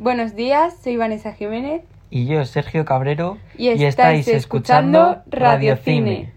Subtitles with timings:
[0.00, 1.82] Buenos días, soy Vanessa Jiménez.
[2.08, 3.36] Y yo, Sergio Cabrero.
[3.58, 6.32] Y estáis, escuchando Radio Cine.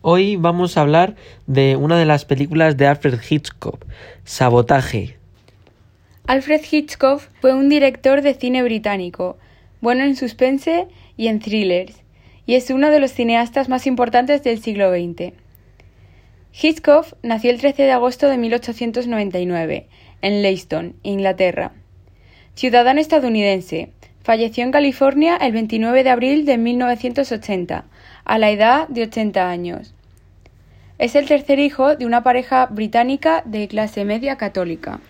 [0.00, 1.14] Hoy vamos a hablar
[1.46, 3.86] de una de las películas de Alfred Hitchcock,
[4.24, 5.18] Sabotaje.
[6.26, 9.36] Alfred Hitchcock fue un director de cine británico,
[9.80, 12.01] bueno en suspense y en thrillers,
[12.46, 15.32] y es uno de los cineastas más importantes del siglo XX.
[16.60, 19.88] Hitchcock nació el 13 de agosto de 1899
[20.20, 21.72] en Leiston, Inglaterra.
[22.54, 27.84] Ciudadano estadounidense, falleció en California el 29 de abril de 1980,
[28.24, 29.94] a la edad de 80 años.
[30.98, 35.00] Es el tercer hijo de una pareja británica de clase media católica.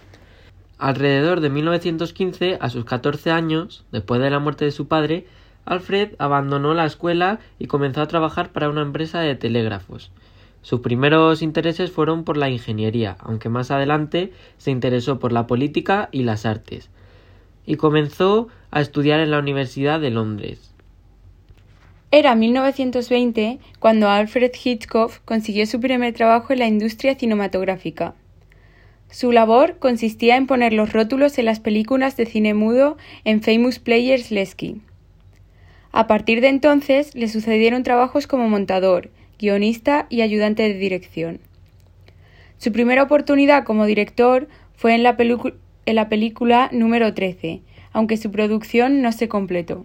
[0.79, 5.27] Alrededor de 1915, a sus 14 años, después de la muerte de su padre,
[5.65, 10.11] Alfred abandonó la escuela y comenzó a trabajar para una empresa de telégrafos.
[10.63, 16.09] Sus primeros intereses fueron por la ingeniería, aunque más adelante se interesó por la política
[16.13, 16.91] y las artes,
[17.67, 20.73] y comenzó a estudiar en la Universidad de Londres.
[22.13, 28.15] Era 1920 cuando Alfred Hitchcock consiguió su primer trabajo en la industria cinematográfica.
[29.11, 33.79] Su labor consistía en poner los rótulos en las películas de cine mudo en Famous
[33.79, 34.83] Players Lesky.
[35.93, 41.41] A partir de entonces le sucedieron trabajos como montador, guionista y ayudante de dirección.
[42.57, 47.61] Su primera oportunidad como director fue en la, en la película número 13,
[47.93, 49.85] aunque su producción no se completó.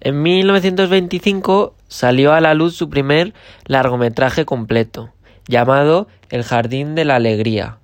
[0.00, 3.34] En 1925 salió a la luz su primer
[3.66, 5.10] largometraje completo,
[5.46, 7.78] llamado El Jardín de la Alegría,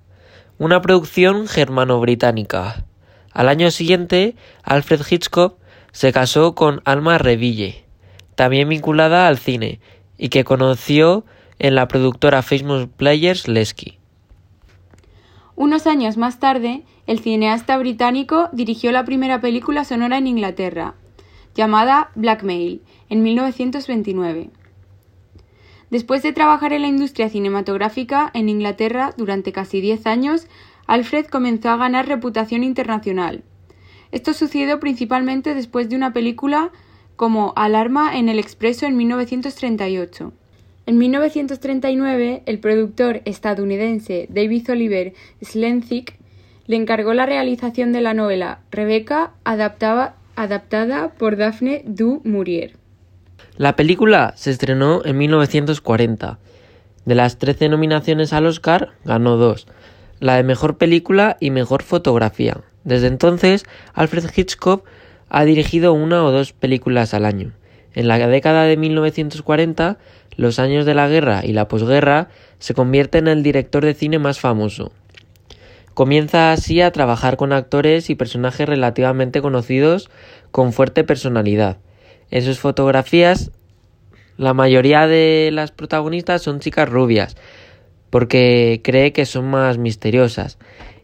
[0.59, 2.85] una producción germano-británica.
[3.33, 5.59] Al año siguiente, Alfred Hitchcock
[5.93, 7.85] se casó con Alma Reville,
[8.35, 9.81] también vinculada al cine,
[10.19, 11.25] y que conoció
[11.59, 13.99] en la productora Famous Players Lesky.
[15.55, 20.94] Unos años más tarde, el cineasta británico dirigió la primera película sonora en Inglaterra,
[21.55, 24.50] llamada Blackmail, en 1929.
[25.91, 30.47] Después de trabajar en la industria cinematográfica en Inglaterra durante casi diez años,
[30.87, 33.45] Alfred comenzó a ganar reputación internacional,
[34.12, 36.71] esto sucedió principalmente después de una película
[37.17, 40.33] como Alarma en el Expreso en 1938.
[40.84, 46.19] En 1939, el productor estadounidense David Oliver Slenzik
[46.67, 52.77] le encargó la realización de la novela Rebecca, adaptada por Daphne du Maurier.
[53.56, 56.39] La película se estrenó en 1940.
[57.05, 59.67] De las 13 nominaciones al Oscar, ganó dos,
[60.21, 62.61] la de Mejor Película y Mejor Fotografía.
[62.84, 64.84] Desde entonces, Alfred Hitchcock
[65.28, 67.53] ha dirigido una o dos películas al año.
[67.94, 69.98] En la década de 1940,
[70.37, 72.28] los años de la guerra y la posguerra,
[72.59, 74.92] se convierte en el director de cine más famoso.
[75.94, 80.10] Comienza así a trabajar con actores y personajes relativamente conocidos
[80.50, 81.78] con fuerte personalidad.
[82.31, 83.50] En sus fotografías,
[84.38, 87.37] la mayoría de las protagonistas son chicas rubias,
[88.09, 90.59] porque cree que son más misteriosas.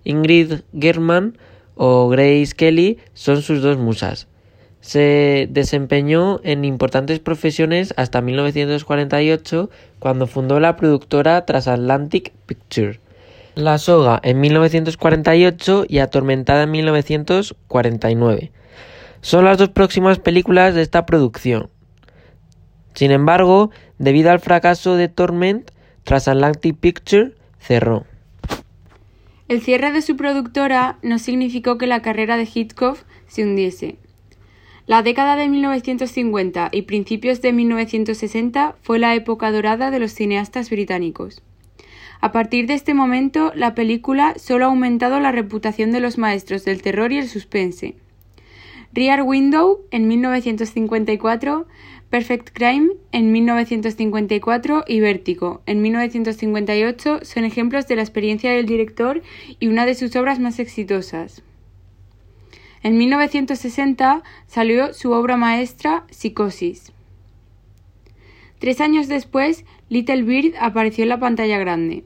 [0.05, 1.37] Ingrid German
[1.78, 4.27] o Grace Kelly son sus dos musas.
[4.81, 13.00] Se desempeñó en importantes profesiones hasta 1948, cuando fundó la productora Transatlantic Picture.
[13.55, 18.53] La soga en 1948 y Atormentada en 1949.
[19.21, 21.71] Son las dos próximas películas de esta producción.
[22.94, 25.71] Sin embargo, debido al fracaso de Torment,
[26.05, 28.05] Transatlantic Picture cerró.
[29.49, 33.97] El cierre de su productora no significó que la carrera de Hitchcock se hundiese.
[34.87, 40.69] La década de 1950 y principios de 1960 fue la época dorada de los cineastas
[40.69, 41.43] británicos.
[42.21, 46.65] A partir de este momento, la película solo ha aumentado la reputación de los maestros
[46.65, 47.97] del terror y el suspense.
[48.93, 51.66] Rear Window, en 1954,
[52.09, 59.23] Perfect Crime en 1954 y Vértigo en 1958 son ejemplos de la experiencia del director
[59.61, 61.43] y una de sus obras más exitosas.
[62.82, 66.93] En 1960 salió su obra maestra Psicosis.
[68.58, 72.05] Tres años después, Little Bird apareció en la pantalla grande.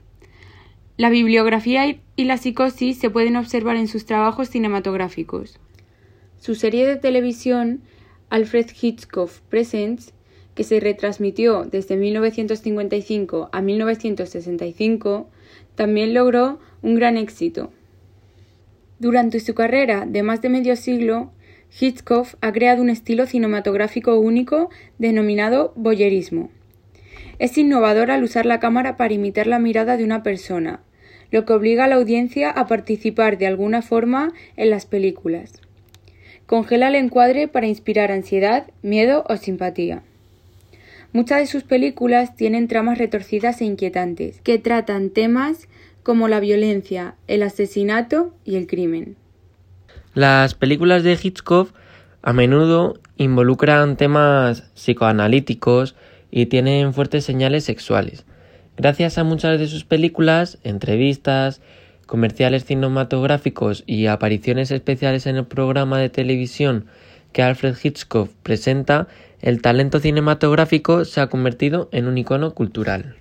[0.96, 1.86] La bibliografía
[2.16, 5.60] y la psicosis se pueden observar en sus trabajos cinematográficos.
[6.42, 7.82] Su serie de televisión
[8.28, 10.12] Alfred Hitchcock Presents,
[10.56, 15.30] que se retransmitió desde 1955 a 1965,
[15.76, 17.70] también logró un gran éxito.
[18.98, 21.30] Durante su carrera de más de medio siglo,
[21.80, 24.68] Hitchcock ha creado un estilo cinematográfico único
[24.98, 26.50] denominado voyeurismo.
[27.38, 30.82] Es innovador al usar la cámara para imitar la mirada de una persona,
[31.30, 35.61] lo que obliga a la audiencia a participar de alguna forma en las películas.
[36.52, 40.02] Congela el encuadre para inspirar ansiedad, miedo o simpatía.
[41.14, 45.66] Muchas de sus películas tienen tramas retorcidas e inquietantes, que tratan temas
[46.02, 49.16] como la violencia, el asesinato y el crimen.
[50.12, 51.72] Las películas de Hitchcock
[52.20, 55.96] a menudo involucran temas psicoanalíticos
[56.30, 58.26] y tienen fuertes señales sexuales.
[58.76, 61.62] Gracias a muchas de sus películas, entrevistas,
[62.06, 66.86] comerciales cinematográficos y apariciones especiales en el programa de televisión
[67.32, 69.08] que Alfred Hitchcock presenta,
[69.40, 73.16] el talento cinematográfico se ha convertido en un icono cultural.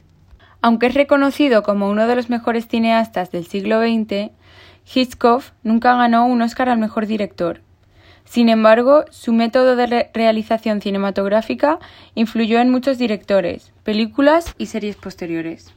[0.62, 4.32] Aunque es reconocido como uno de los mejores cineastas del siglo XX,
[4.94, 7.62] Hitchcock nunca ganó un Oscar al mejor director.
[8.26, 11.80] Sin embargo, su método de realización cinematográfica
[12.14, 15.74] influyó en muchos directores, películas y series posteriores.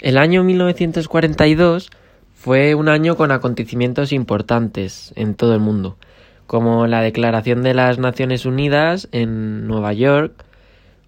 [0.00, 1.90] El año 1942
[2.34, 5.98] fue un año con acontecimientos importantes en todo el mundo,
[6.46, 10.32] como la Declaración de las Naciones Unidas en Nueva York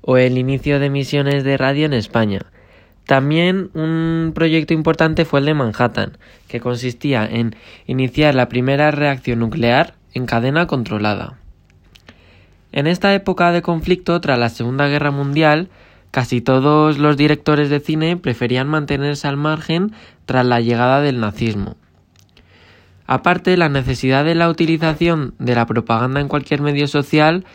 [0.03, 2.41] o el inicio de misiones de radio en España.
[3.07, 7.57] También un proyecto importante fue el de Manhattan, que consistía en
[7.87, 11.39] iniciar la primera reacción nuclear en cadena controlada.
[12.73, 15.71] En esta época de conflicto tras la Segunda Guerra Mundial,
[16.13, 19.93] Casi todos los directores de cine preferían mantenerse al margen
[20.27, 21.77] tras la llegada del nazismo.
[23.07, 27.47] Aparte, la necesidad de la utilización de la propaganda en cualquier medio social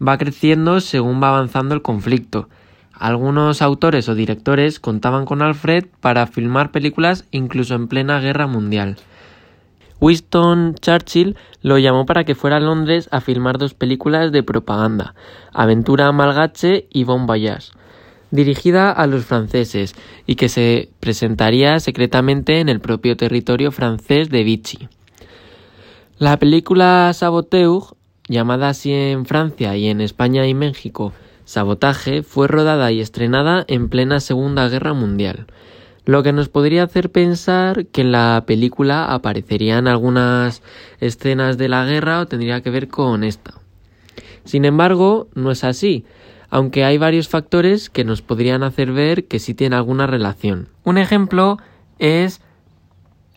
[0.00, 2.48] va creciendo según va avanzando el conflicto.
[2.94, 8.96] Algunos autores o directores contaban con Alfred para filmar películas incluso en plena guerra mundial.
[10.00, 15.14] Winston Churchill lo llamó para que fuera a Londres a filmar dos películas de propaganda,
[15.52, 17.72] Aventura Malgache y Bon Voyage
[18.30, 19.94] dirigida a los franceses
[20.26, 24.88] y que se presentaría secretamente en el propio territorio francés de Vichy.
[26.18, 27.82] La película Saboteur,
[28.28, 31.12] llamada así en Francia y en España y México
[31.44, 35.46] Sabotaje, fue rodada y estrenada en plena Segunda Guerra Mundial,
[36.04, 40.62] lo que nos podría hacer pensar que en la película aparecerían algunas
[41.00, 43.54] escenas de la guerra o tendría que ver con esta.
[44.44, 46.04] Sin embargo, no es así,
[46.50, 50.68] aunque hay varios factores que nos podrían hacer ver que sí tiene alguna relación.
[50.84, 51.58] Un ejemplo
[51.98, 52.40] es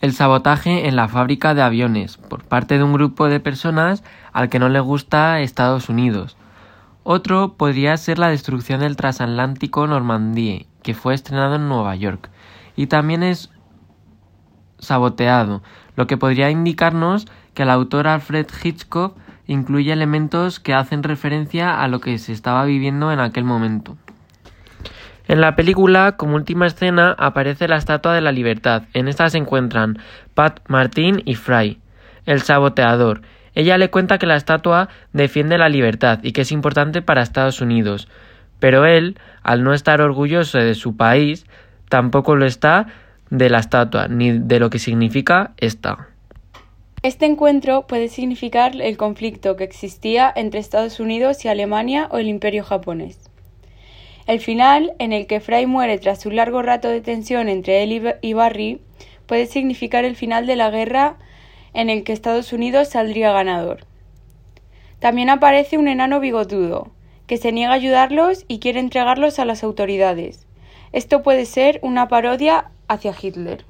[0.02, 4.50] el sabotaje en la fábrica de aviones por parte de un grupo de personas al
[4.50, 6.38] que no le gusta Estados Unidos.
[7.04, 12.30] Otro podría ser la destrucción del transatlántico Normandie, que fue estrenado en Nueva York,
[12.76, 13.50] y también es
[14.78, 15.62] saboteado,
[15.96, 19.18] lo que podría indicarnos que el autor Alfred Hitchcock
[19.50, 23.98] incluye elementos que hacen referencia a lo que se estaba viviendo en aquel momento.
[25.28, 28.84] En la película, como última escena, aparece la Estatua de la Libertad.
[28.94, 29.98] En esta se encuentran
[30.34, 31.80] Pat Martin y Fry,
[32.26, 33.22] el saboteador.
[33.56, 37.60] Ella le cuenta que la estatua defiende la libertad y que es importante para Estados
[37.60, 38.08] Unidos,
[38.60, 41.46] pero él, al no estar orgulloso de su país,
[41.90, 42.86] tampoco lo está
[43.32, 46.08] de la estatua ni de lo que significa esta.
[47.02, 52.28] Este encuentro puede significar el conflicto que existía entre Estados Unidos y Alemania o el
[52.28, 53.30] Imperio japonés.
[54.28, 58.14] El final, en el que Fry muere tras un largo rato de tensión entre él
[58.22, 58.82] y Barry,
[59.28, 61.18] puede significar el final de la guerra
[61.74, 63.86] en el que Estados Unidos saldría ganador.
[65.00, 66.92] También aparece un enano bigotudo,
[67.28, 70.48] que se niega a ayudarlos y quiere entregarlos a las autoridades.
[70.92, 73.69] Esto puede ser una parodia hacia Hitler.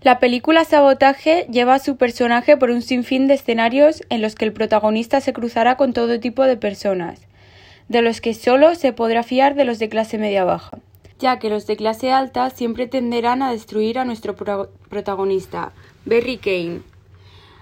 [0.00, 4.44] La película Sabotaje lleva a su personaje por un sinfín de escenarios en los que
[4.44, 7.26] el protagonista se cruzará con todo tipo de personas,
[7.88, 10.78] de los que solo se podrá fiar de los de clase media baja,
[11.18, 15.72] ya que los de clase alta siempre tenderán a destruir a nuestro protagonista,
[16.04, 16.82] Berry Kane,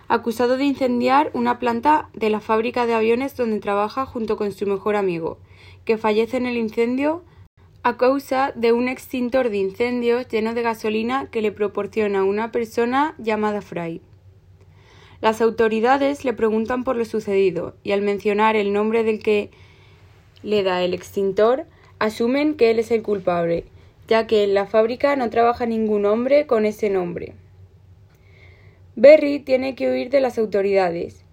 [0.06, 4.66] acusado de incendiar una planta de la fábrica de aviones donde trabaja junto con su
[4.66, 5.38] mejor amigo,
[5.86, 7.22] que fallece en el incendio
[7.86, 13.14] a causa de un extintor de incendios lleno de gasolina que le proporciona una persona
[13.16, 14.00] llamada Fry.
[15.20, 19.50] Las autoridades le preguntan por lo sucedido y al mencionar el nombre del que
[20.42, 21.66] le da el extintor,
[22.00, 23.66] asumen que él es el culpable,
[24.08, 27.34] ya que en la fábrica no trabaja ningún hombre con ese nombre.
[28.96, 31.24] Berry tiene que huir de las autoridades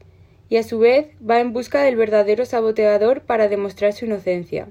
[0.49, 4.67] y a su vez va en busca del verdadero saboteador para demostrar su inocencia.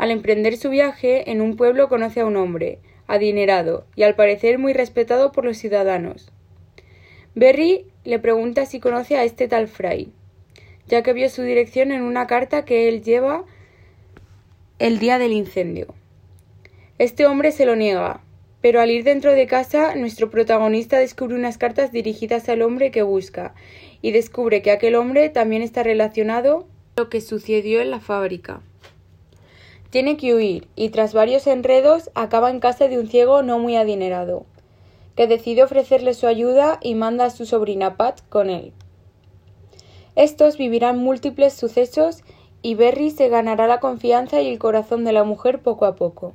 [0.00, 4.58] Al emprender su viaje, en un pueblo conoce a un hombre, adinerado y al parecer
[4.58, 6.32] muy respetado por los ciudadanos.
[7.34, 10.10] Berry le pregunta si conoce a este tal Fry,
[10.86, 13.44] ya que vio su dirección en una carta que él lleva
[14.78, 15.94] el día del incendio.
[16.96, 18.22] Este hombre se lo niega,
[18.62, 23.02] pero al ir dentro de casa, nuestro protagonista descubre unas cartas dirigidas al hombre que
[23.02, 23.54] busca
[24.00, 26.68] y descubre que aquel hombre también está relacionado con
[27.04, 28.62] lo que sucedió en la fábrica.
[29.90, 33.76] Tiene que huir y tras varios enredos acaba en casa de un ciego no muy
[33.76, 34.46] adinerado,
[35.16, 38.72] que decide ofrecerle su ayuda y manda a su sobrina Pat con él.
[40.14, 42.22] Estos vivirán múltiples sucesos
[42.62, 46.34] y Berry se ganará la confianza y el corazón de la mujer poco a poco.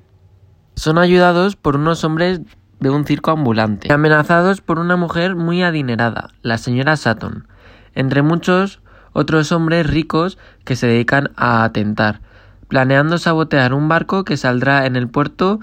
[0.75, 2.41] Son ayudados por unos hombres
[2.81, 7.47] de un circo ambulante, amenazados por una mujer muy adinerada, la señora Sutton,
[7.93, 8.81] entre muchos
[9.13, 12.19] otros hombres ricos que se dedican a atentar,
[12.67, 15.59] planeando sabotear un barco que saldrá en el puerto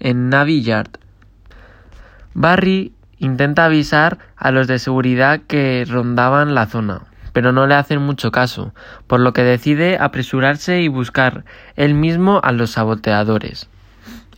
[0.00, 0.90] en Navy Yard.
[2.34, 8.02] Barry intenta avisar a los de seguridad que rondaban la zona, pero no le hacen
[8.02, 8.74] mucho caso,
[9.06, 11.44] por lo que decide apresurarse y buscar
[11.76, 13.68] él mismo a los saboteadores.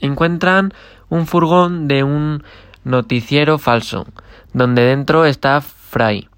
[0.00, 0.72] Encuentran
[1.08, 2.44] un furgón de un
[2.84, 4.06] noticiero falso,
[4.52, 6.28] donde dentro está Fry,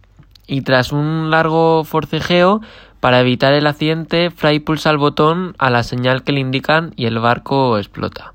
[0.46, 2.60] y tras un largo forcejeo
[3.00, 7.06] para evitar el accidente, Fry pulsa el botón a la señal que le indican y
[7.06, 8.34] el barco explota.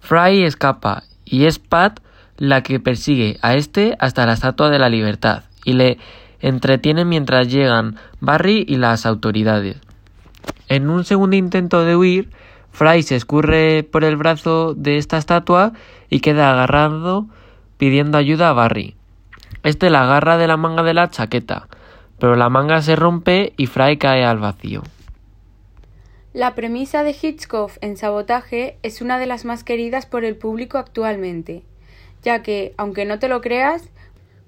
[0.00, 2.00] Fry escapa y es Pat
[2.36, 5.98] la que persigue a este hasta la Estatua de la Libertad y le
[6.40, 9.78] entretiene mientras llegan Barry y las autoridades.
[10.68, 12.30] En un segundo intento de huir,
[12.72, 15.72] Fry se escurre por el brazo de esta estatua
[16.10, 17.26] y queda agarrado
[17.78, 18.96] pidiendo ayuda a Barry.
[19.62, 21.68] Este la agarra de la manga de la chaqueta,
[22.22, 24.84] pero la manga se rompe y Fry cae al vacío.
[26.32, 30.78] La premisa de Hitchcock en Sabotaje es una de las más queridas por el público
[30.78, 31.64] actualmente,
[32.22, 33.88] ya que, aunque no te lo creas,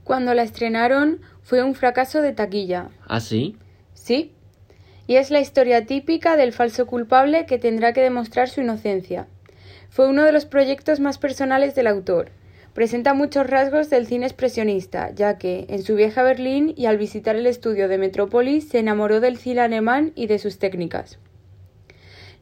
[0.04, 2.90] cuando la estrenaron fue un fracaso de taquilla.
[3.09, 3.57] ¿Ah, sí?
[3.93, 4.31] Sí.
[5.09, 9.26] Y es la historia típica del falso culpable que tendrá que demostrar su inocencia.
[9.90, 12.31] Fue uno de los proyectos más personales del autor,
[12.75, 16.99] Presenta muchos rasgos del cine expresionista, ya que, en su viaje a Berlín y al
[16.99, 21.21] visitar el estudio de Metrópolis, se enamoró del cine alemán y de sus técnicas.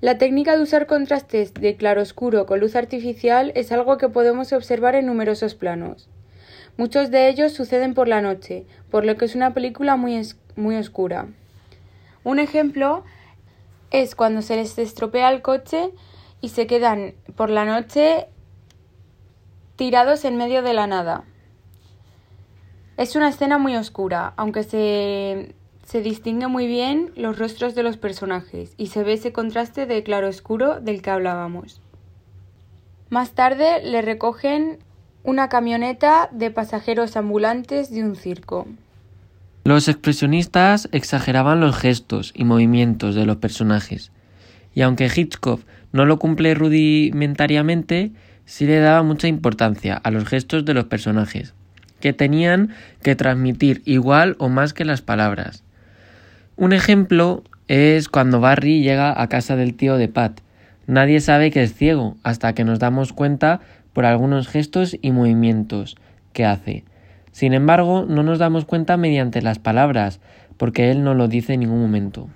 [0.01, 4.95] La técnica de usar contrastes de claroscuro con luz artificial es algo que podemos observar
[4.95, 6.09] en numerosos planos.
[6.79, 10.19] Muchos de ellos suceden por la noche, por lo que es una película muy,
[10.57, 11.29] muy oscura.
[12.25, 13.05] Un ejemplo
[13.91, 15.91] es cuando se les estropea el coche
[16.41, 18.29] y se quedan por la noche
[19.83, 21.25] tirados en medio de la nada.
[22.97, 27.97] Es una escena muy oscura, aunque se, se distingue muy bien los rostros de los
[27.97, 31.81] personajes y se ve ese contraste de claro-oscuro del que hablábamos.
[33.11, 34.79] Más tarde le recogen
[35.25, 38.69] una camioneta de pasajeros ambulantes de un circo.
[39.65, 44.13] Los expresionistas exageraban los gestos y movimientos de los personajes,
[44.77, 45.61] y aunque Hitchcock
[45.91, 48.13] no lo cumple rudimentariamente,
[48.53, 51.55] sí le daba mucha importancia a los gestos de los personajes,
[52.01, 52.69] que tenían
[53.03, 55.65] que transmitir igual o más que las palabras.
[56.57, 60.41] Un ejemplo es cuando Barry llega a casa del tío de Pat.
[60.87, 63.61] Nadie sabe que es ciego hasta que nos damos cuenta
[63.95, 65.97] por algunos gestos y movimientos
[66.35, 66.85] que hace.
[67.31, 70.21] Sin embargo, no nos damos cuenta mediante las palabras,
[70.59, 72.29] porque él no lo dice en ningún momento.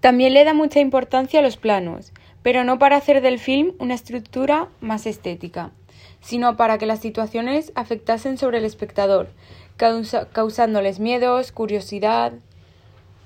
[0.00, 2.13] También le da mucha importancia a los planos
[2.44, 5.72] pero no para hacer del film una estructura más estética,
[6.20, 9.30] sino para que las situaciones afectasen sobre el espectador,
[9.78, 12.34] causándoles miedos, curiosidad.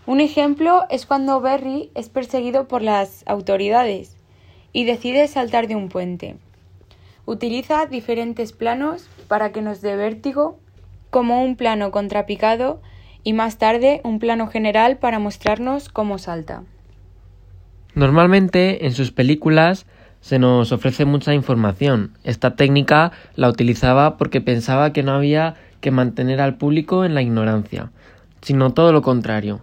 [0.06, 4.16] Un ejemplo es cuando Berry es perseguido por las autoridades
[4.72, 6.36] y decide saltar de un puente.
[7.26, 10.60] Utiliza diferentes planos para que nos dé vértigo,
[11.10, 12.80] como un plano contrapicado
[13.24, 16.62] y más tarde un plano general para mostrarnos cómo salta.
[17.94, 19.86] Normalmente en sus películas
[20.20, 22.12] se nos ofrece mucha información.
[22.24, 27.22] Esta técnica la utilizaba porque pensaba que no había que mantener al público en la
[27.22, 27.90] ignorancia,
[28.42, 29.60] sino todo lo contrario.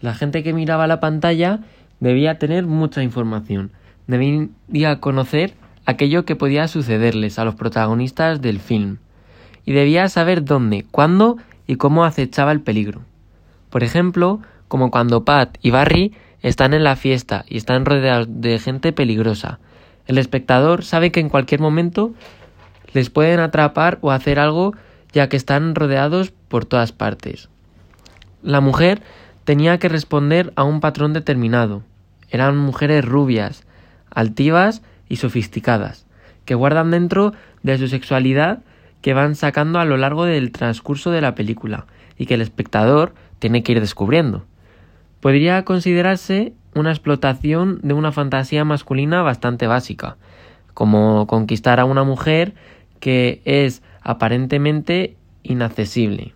[0.00, 1.60] La gente que miraba la pantalla
[2.00, 3.72] debía tener mucha información,
[4.06, 5.54] debía conocer
[5.84, 8.98] aquello que podía sucederles a los protagonistas del film,
[9.64, 13.02] y debía saber dónde, cuándo y cómo acechaba el peligro.
[13.70, 18.58] Por ejemplo, como cuando Pat y Barry están en la fiesta y están rodeados de
[18.58, 19.58] gente peligrosa.
[20.06, 22.12] El espectador sabe que en cualquier momento
[22.92, 24.74] les pueden atrapar o hacer algo
[25.12, 27.48] ya que están rodeados por todas partes.
[28.42, 29.02] La mujer
[29.44, 31.82] tenía que responder a un patrón determinado.
[32.30, 33.64] Eran mujeres rubias,
[34.10, 36.06] altivas y sofisticadas,
[36.44, 38.60] que guardan dentro de su sexualidad
[39.00, 43.14] que van sacando a lo largo del transcurso de la película y que el espectador
[43.38, 44.44] tiene que ir descubriendo.
[45.20, 50.16] Podría considerarse una explotación de una fantasía masculina bastante básica,
[50.74, 52.54] como conquistar a una mujer
[53.00, 56.34] que es aparentemente inaccesible.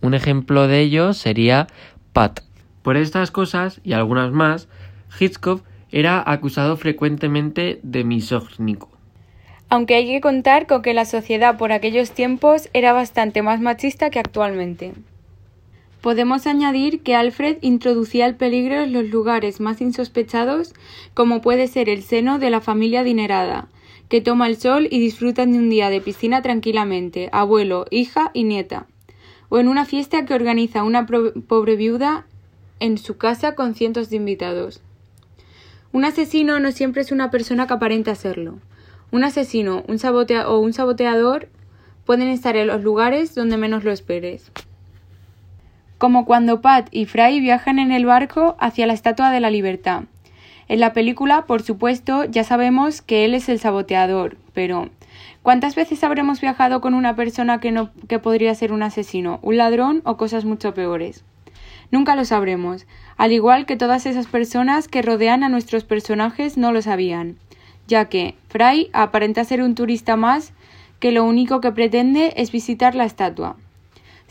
[0.00, 1.66] Un ejemplo de ello sería
[2.12, 2.40] Pat.
[2.82, 4.68] Por estas cosas y algunas más,
[5.18, 8.90] Hitchcock era acusado frecuentemente de misógnico.
[9.68, 14.10] Aunque hay que contar con que la sociedad por aquellos tiempos era bastante más machista
[14.10, 14.92] que actualmente.
[16.04, 20.74] Podemos añadir que Alfred introducía el peligro en los lugares más insospechados,
[21.14, 23.68] como puede ser el seno de la familia adinerada,
[24.10, 28.44] que toma el sol y disfrutan de un día de piscina tranquilamente, abuelo, hija y
[28.44, 28.86] nieta,
[29.48, 32.26] o en una fiesta que organiza una pobre viuda
[32.80, 34.82] en su casa con cientos de invitados.
[35.90, 38.58] Un asesino no siempre es una persona que aparenta serlo.
[39.10, 41.48] Un asesino un o un saboteador
[42.04, 44.52] pueden estar en los lugares donde menos lo esperes
[45.98, 50.04] como cuando Pat y Fry viajan en el barco hacia la Estatua de la Libertad.
[50.68, 54.88] En la película, por supuesto, ya sabemos que él es el saboteador, pero
[55.42, 59.58] ¿cuántas veces habremos viajado con una persona que no que podría ser un asesino, un
[59.58, 61.24] ladrón o cosas mucho peores?
[61.90, 62.86] Nunca lo sabremos,
[63.16, 67.36] al igual que todas esas personas que rodean a nuestros personajes no lo sabían,
[67.86, 70.54] ya que Fry aparenta ser un turista más
[70.98, 73.56] que lo único que pretende es visitar la estatua.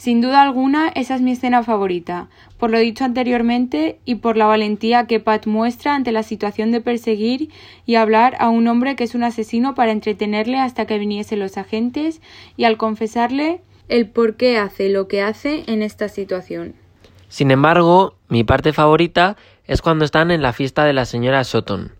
[0.03, 4.45] Sin duda alguna, esa es mi escena favorita, por lo dicho anteriormente y por la
[4.45, 7.47] valentía que Pat muestra ante la situación de perseguir
[7.85, 11.57] y hablar a un hombre que es un asesino para entretenerle hasta que viniesen los
[11.57, 12.21] agentes
[12.57, 16.73] y al confesarle el por qué hace lo que hace en esta situación.
[17.29, 21.93] Sin embargo, mi parte favorita es cuando están en la fiesta de la señora Sutton.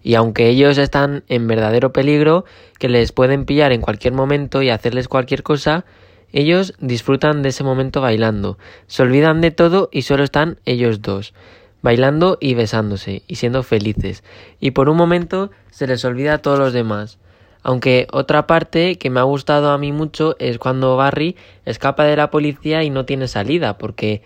[0.00, 2.44] Y aunque ellos están en verdadero peligro,
[2.78, 5.84] que les pueden pillar en cualquier momento y hacerles cualquier cosa,
[6.32, 11.34] ellos disfrutan de ese momento bailando, se olvidan de todo y solo están ellos dos,
[11.82, 14.24] bailando y besándose y siendo felices,
[14.60, 17.18] y por un momento se les olvida a todos los demás.
[17.62, 22.16] Aunque otra parte que me ha gustado a mí mucho es cuando Barry escapa de
[22.16, 24.22] la policía y no tiene salida, porque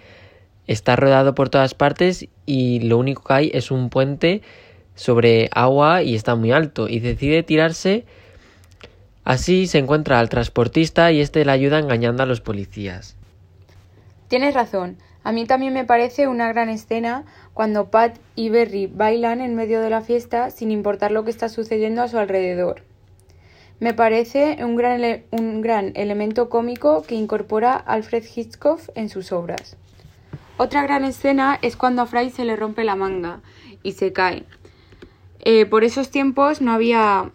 [0.66, 4.42] está rodado por todas partes y lo único que hay es un puente
[4.94, 8.04] sobre agua y está muy alto, y decide tirarse
[9.24, 13.16] Así se encuentra al transportista y este le ayuda engañando a los policías.
[14.28, 14.96] Tienes razón.
[15.24, 19.80] A mí también me parece una gran escena cuando Pat y Berry bailan en medio
[19.80, 22.82] de la fiesta sin importar lo que está sucediendo a su alrededor.
[23.78, 29.76] Me parece un gran, un gran elemento cómico que incorpora Alfred Hitchcock en sus obras.
[30.56, 33.40] Otra gran escena es cuando a Fry se le rompe la manga
[33.82, 34.44] y se cae.
[35.40, 37.32] Eh, por esos tiempos no había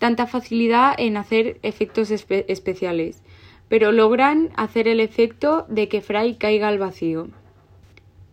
[0.00, 3.22] tanta facilidad en hacer efectos especiales,
[3.68, 7.28] pero logran hacer el efecto de que Fry caiga al vacío.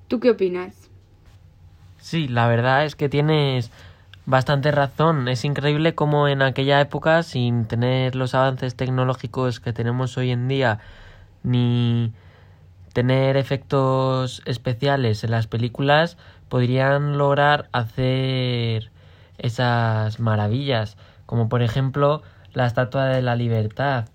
[0.08, 0.89] ¿Tú qué opinas?
[1.99, 3.69] Sí, la verdad es que tienes
[4.25, 5.27] bastante razón.
[5.27, 10.47] Es increíble cómo en aquella época, sin tener los avances tecnológicos que tenemos hoy en
[10.47, 10.80] día,
[11.43, 12.13] ni
[12.93, 18.89] tener efectos especiales en las películas, podrían lograr hacer
[19.38, 20.97] esas maravillas
[21.28, 24.06] como por ejemplo la Estatua de la Libertad,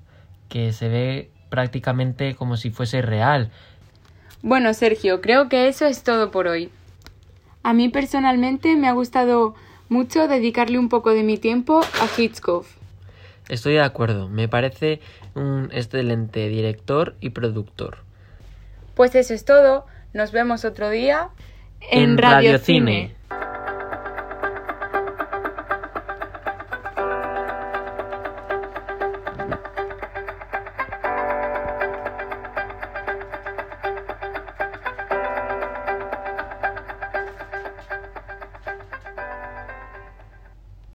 [0.49, 3.51] que se ve prácticamente como si fuese real.
[4.43, 6.71] Bueno, Sergio, creo que eso es todo por hoy.
[7.63, 9.55] A mí personalmente me ha gustado
[9.89, 12.67] mucho dedicarle un poco de mi tiempo a Hitchcock.
[13.49, 15.01] Estoy de acuerdo, me parece
[15.35, 17.99] un excelente director y productor.
[18.95, 21.29] Pues eso es todo, nos vemos otro día
[21.91, 23.15] en, Radio Cine.